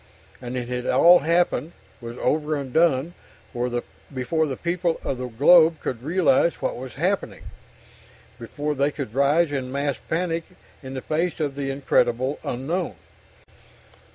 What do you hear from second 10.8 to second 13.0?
in the face of the incredible unknown.